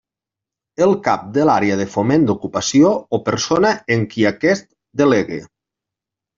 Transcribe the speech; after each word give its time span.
El 0.85 0.93
cap 1.07 1.27
de 1.35 1.45
l'Àrea 1.49 1.75
de 1.81 1.85
Foment 1.97 2.25
d'Ocupació 2.31 2.95
o 3.19 3.21
persona 3.29 3.77
en 3.99 4.09
qui 4.17 4.29
aquest 4.35 4.69
delegue. 5.05 5.43